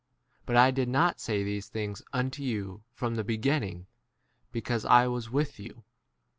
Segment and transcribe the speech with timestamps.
[0.47, 3.85] But I did not say these things unto you from [the] beginning,
[4.51, 5.83] because I was 5 with you.